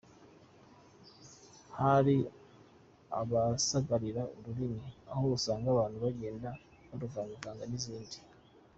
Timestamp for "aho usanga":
5.11-5.67